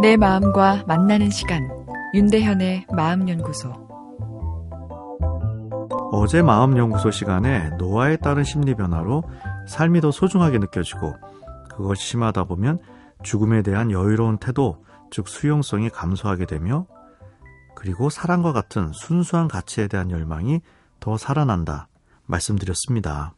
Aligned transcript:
내 0.00 0.16
마음과 0.18 0.84
만나는 0.86 1.30
시간 1.30 1.68
윤대현의 2.12 2.86
마음연구소 2.94 3.72
어제 6.12 6.42
마음연구소 6.42 7.10
시간에 7.10 7.70
노화에 7.78 8.16
따른 8.18 8.44
심리 8.44 8.74
변화로 8.74 9.24
삶이 9.66 10.02
더 10.02 10.10
소중하게 10.10 10.58
느껴지고 10.58 11.14
그것이 11.70 12.06
심하다 12.06 12.44
보면 12.44 12.78
죽음에 13.22 13.62
대한 13.62 13.90
여유로운 13.90 14.36
태도, 14.36 14.84
즉 15.10 15.28
수용성이 15.28 15.88
감소하게 15.88 16.44
되며 16.44 16.86
그리고 17.74 18.10
사랑과 18.10 18.52
같은 18.52 18.92
순수한 18.92 19.48
가치에 19.48 19.88
대한 19.88 20.10
열망이 20.10 20.60
더 21.00 21.16
살아난다 21.16 21.88
말씀드렸습니다. 22.26 23.34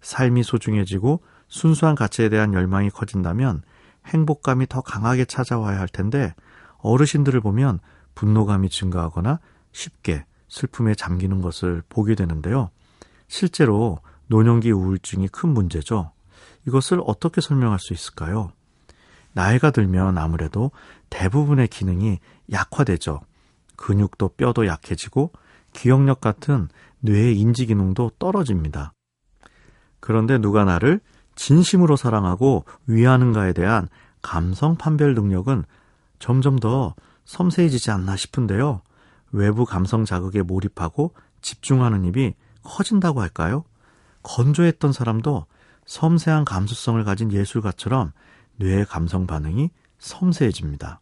삶이 0.00 0.42
소중해지고 0.42 1.22
순수한 1.48 1.94
가치에 1.94 2.28
대한 2.28 2.52
열망이 2.52 2.90
커진다면 2.90 3.62
행복감이 4.06 4.66
더 4.66 4.80
강하게 4.80 5.24
찾아와야 5.24 5.80
할 5.80 5.88
텐데 5.88 6.34
어르신들을 6.78 7.40
보면 7.40 7.80
분노감이 8.14 8.68
증가하거나 8.68 9.40
쉽게 9.72 10.24
슬픔에 10.48 10.94
잠기는 10.94 11.40
것을 11.40 11.82
보게 11.88 12.14
되는데요. 12.14 12.70
실제로 13.28 13.98
노년기 14.28 14.70
우울증이 14.70 15.28
큰 15.28 15.50
문제죠. 15.50 16.12
이것을 16.66 17.00
어떻게 17.04 17.40
설명할 17.40 17.78
수 17.78 17.92
있을까요? 17.92 18.52
나이가 19.32 19.70
들면 19.70 20.16
아무래도 20.16 20.70
대부분의 21.10 21.68
기능이 21.68 22.20
약화되죠. 22.52 23.20
근육도 23.76 24.28
뼈도 24.36 24.66
약해지고 24.66 25.32
기억력 25.72 26.20
같은 26.20 26.68
뇌의 27.00 27.38
인지 27.38 27.66
기능도 27.66 28.12
떨어집니다. 28.18 28.92
그런데 30.00 30.38
누가 30.38 30.64
나를 30.64 31.00
진심으로 31.34 31.96
사랑하고 31.96 32.64
위하는가에 32.86 33.52
대한 33.52 33.88
감성 34.22 34.76
판별 34.76 35.14
능력은 35.14 35.64
점점 36.18 36.58
더 36.58 36.94
섬세해지지 37.24 37.90
않나 37.90 38.16
싶은데요. 38.16 38.82
외부 39.32 39.64
감성 39.64 40.04
자극에 40.04 40.42
몰입하고 40.42 41.12
집중하는 41.42 42.04
입이 42.04 42.34
커진다고 42.62 43.20
할까요? 43.20 43.64
건조했던 44.22 44.92
사람도 44.92 45.46
섬세한 45.86 46.44
감수성을 46.44 47.02
가진 47.04 47.30
예술가처럼 47.32 48.12
뇌의 48.56 48.86
감성 48.86 49.26
반응이 49.26 49.70
섬세해집니다. 49.98 51.00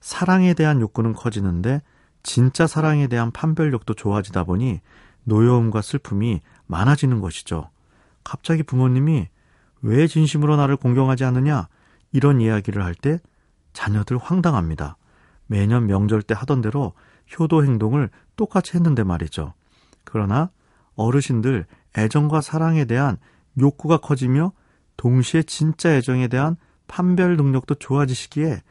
사랑에 0.00 0.52
대한 0.52 0.80
욕구는 0.80 1.14
커지는데 1.14 1.80
진짜 2.22 2.66
사랑에 2.66 3.06
대한 3.06 3.30
판별력도 3.30 3.94
좋아지다 3.94 4.44
보니 4.44 4.80
노여움과 5.24 5.80
슬픔이 5.80 6.40
많아지는 6.66 7.20
것이죠. 7.20 7.70
갑자기 8.22 8.62
부모님이 8.62 9.28
왜 9.84 10.06
진심으로 10.06 10.56
나를 10.56 10.76
공경하지 10.76 11.24
않느냐? 11.24 11.68
이런 12.10 12.40
이야기를 12.40 12.82
할 12.82 12.94
때 12.94 13.20
자녀들 13.74 14.16
황당합니다. 14.16 14.96
매년 15.46 15.86
명절 15.86 16.22
때 16.22 16.34
하던 16.34 16.62
대로 16.62 16.94
효도 17.38 17.62
행동을 17.62 18.08
똑같이 18.34 18.76
했는데 18.76 19.04
말이죠. 19.04 19.52
그러나 20.04 20.50
어르신들 20.94 21.66
애정과 21.98 22.40
사랑에 22.40 22.86
대한 22.86 23.18
욕구가 23.60 23.98
커지며 23.98 24.52
동시에 24.96 25.42
진짜 25.42 25.92
애정에 25.94 26.28
대한 26.28 26.56
판별 26.86 27.36
능력도 27.36 27.74
좋아지시기에 27.74 28.62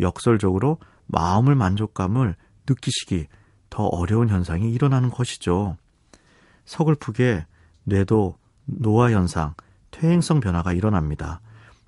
역설적으로 0.00 0.78
마음을 1.06 1.54
만족감을 1.54 2.34
느끼시기 2.66 3.26
더 3.68 3.84
어려운 3.84 4.30
현상이 4.30 4.72
일어나는 4.72 5.10
것이죠. 5.10 5.76
서글프게 6.64 7.44
뇌도 7.84 8.38
노화 8.64 9.10
현상, 9.10 9.54
퇴행성 9.92 10.40
변화가 10.40 10.72
일어납니다. 10.72 11.40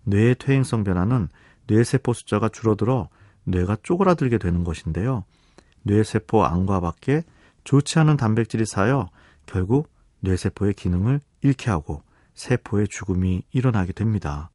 뇌의 0.05 0.37
퇴행성 0.37 0.85
변화는 0.85 1.29
뇌세포 1.67 2.13
숫자가 2.13 2.49
줄어들어 2.49 3.09
뇌가 3.45 3.79
쪼그라들게 3.83 4.39
되는 4.39 4.63
것인데요. 4.63 5.25
뇌세포 5.83 6.45
안과 6.45 6.81
밖에 6.81 7.25
좋지 7.65 7.99
않은 7.99 8.17
단백질이 8.17 8.65
쌓여 8.67 9.09
결국 9.47 9.91
뇌세포의 10.21 10.75
기능을 10.75 11.21
잃게 11.43 11.71
하고 11.71 12.03
세포의 12.35 12.89
죽음이 12.89 13.43
일어나게 13.53 13.93
됩니다. 13.93 14.51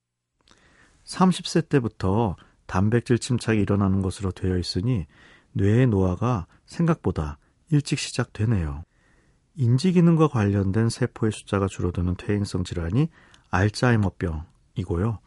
30세 1.06 1.70
때부터 1.70 2.36
단백질 2.68 3.18
침착이 3.18 3.60
일어나는 3.60 4.02
것으로 4.02 4.32
되어 4.32 4.58
있으니 4.58 5.06
뇌의 5.54 5.88
노화가 5.88 6.46
생각보다 6.66 7.38
일찍 7.72 7.98
시작되네요. 7.98 8.84
인지 9.56 9.92
기능과 9.92 10.28
관련된 10.28 10.90
세포의 10.90 11.32
숫자가 11.32 11.68
줄어드는 11.68 12.16
퇴행성 12.16 12.64
질환이 12.64 13.10
알츠하이머병이고요. 13.50 15.20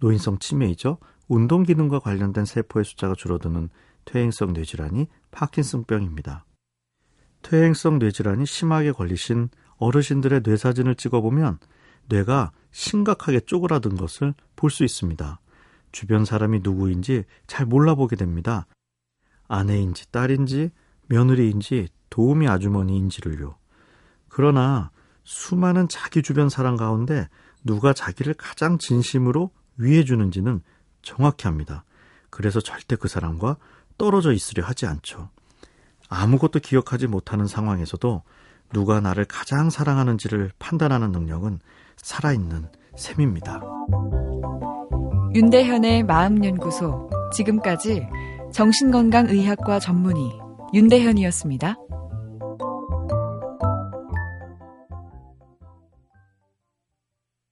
노인성 0.00 0.38
치매이죠. 0.38 0.98
운동 1.28 1.62
기능과 1.62 1.98
관련된 1.98 2.44
세포의 2.44 2.84
숫자가 2.84 3.14
줄어드는 3.14 3.68
퇴행성 4.04 4.52
뇌질환이 4.54 5.08
파킨슨병입니다. 5.30 6.44
퇴행성 7.42 7.98
뇌질환이 7.98 8.46
심하게 8.46 8.92
걸리신 8.92 9.50
어르신들의 9.76 10.42
뇌 10.42 10.56
사진을 10.56 10.94
찍어보면 10.94 11.58
뇌가 12.08 12.52
심각하게 12.70 13.40
쪼그라든 13.40 13.96
것을 13.96 14.34
볼 14.56 14.70
수 14.70 14.84
있습니다. 14.84 15.40
주변 15.92 16.24
사람이 16.24 16.60
누구인지 16.62 17.24
잘 17.46 17.66
몰라보게 17.66 18.16
됩니다. 18.16 18.66
아내인지 19.46 20.10
딸인지 20.10 20.70
며느리인지 21.06 21.88
도우미 22.10 22.48
아주머니인지를요. 22.48 23.56
그러나 24.28 24.90
수많은 25.24 25.88
자기 25.88 26.22
주변 26.22 26.48
사람 26.48 26.76
가운데 26.76 27.28
누가 27.64 27.92
자기를 27.92 28.34
가장 28.34 28.78
진심으로 28.78 29.50
위해 29.76 30.04
주는지는 30.04 30.62
정확히 31.02 31.46
합니다. 31.46 31.84
그래서 32.30 32.60
절대 32.60 32.96
그 32.96 33.08
사람과 33.08 33.56
떨어져 33.96 34.32
있으려 34.32 34.64
하지 34.64 34.86
않죠. 34.86 35.30
아무것도 36.08 36.60
기억하지 36.60 37.06
못하는 37.06 37.46
상황에서도 37.46 38.22
누가 38.72 39.00
나를 39.00 39.24
가장 39.24 39.70
사랑하는지를 39.70 40.52
판단하는 40.58 41.12
능력은 41.12 41.60
살아있는 41.96 42.68
셈입니다. 42.96 43.60
윤대현의 45.34 46.04
마음연구소. 46.04 47.10
지금까지 47.34 48.06
정신건강의학과 48.52 49.78
전문의 49.78 50.38
윤대현이었습니다. 50.72 51.76